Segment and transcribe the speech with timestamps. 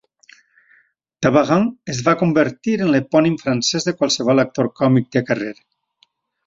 [1.25, 5.55] "Tabarin" es va convertir en l'epònim francès de qualsevol actor còmic de carrer.